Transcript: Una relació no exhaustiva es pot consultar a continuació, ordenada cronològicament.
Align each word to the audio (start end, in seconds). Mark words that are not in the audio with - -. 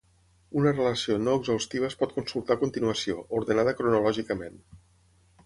Una 0.59 0.69
relació 0.71 1.17
no 1.25 1.35
exhaustiva 1.39 1.87
es 1.89 1.97
pot 1.99 2.15
consultar 2.21 2.57
a 2.57 2.63
continuació, 2.65 3.19
ordenada 3.41 3.77
cronològicament. 3.83 4.59